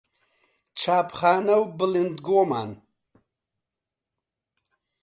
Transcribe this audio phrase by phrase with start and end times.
[0.79, 2.69] چاپخانە و بڵیندگۆمان